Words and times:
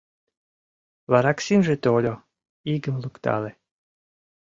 Вараксимже 1.11 1.75
тольо— 1.83 2.13
игым 2.73 2.95
луктале. 3.03 3.51